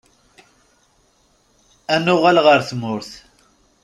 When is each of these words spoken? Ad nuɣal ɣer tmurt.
Ad 1.93 2.01
nuɣal 2.05 2.37
ɣer 2.45 2.59
tmurt. 2.69 3.11